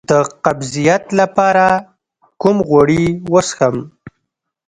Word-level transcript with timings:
د 0.09 0.13
قبضیت 0.45 1.03
لپاره 1.19 1.65
کوم 2.41 2.57
غوړي 2.67 3.05
وڅښم؟ 3.31 3.75